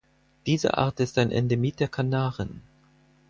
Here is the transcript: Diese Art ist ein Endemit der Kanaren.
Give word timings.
Diese 0.47 0.79
Art 0.79 0.99
ist 0.99 1.19
ein 1.19 1.29
Endemit 1.29 1.79
der 1.79 1.87
Kanaren. 1.87 2.63